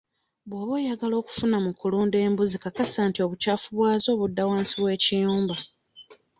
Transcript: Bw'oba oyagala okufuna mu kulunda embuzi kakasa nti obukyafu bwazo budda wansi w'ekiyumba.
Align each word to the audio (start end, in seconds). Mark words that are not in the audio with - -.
Bw'oba 0.47 0.73
oyagala 0.79 1.15
okufuna 1.21 1.57
mu 1.65 1.71
kulunda 1.79 2.17
embuzi 2.25 2.57
kakasa 2.63 2.99
nti 3.09 3.19
obukyafu 3.25 3.67
bwazo 3.75 4.09
budda 4.19 4.43
wansi 4.49 4.75
w'ekiyumba. 4.83 5.55